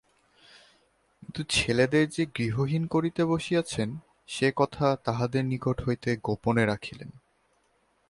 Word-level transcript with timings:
কিন্তু 1.19 1.41
ছেলেদের 1.49 2.09
যে 2.09 2.25
গৃহহীন 2.37 2.83
করিতে 2.87 3.21
বসিয়াছেন 3.25 3.89
সে 4.27 4.47
কথা 4.55 4.95
তাহাদের 5.03 5.45
নিকট 5.45 5.77
হইতে 5.85 6.09
গোপেনে 6.23 6.65
রাখিলেন। 6.65 7.09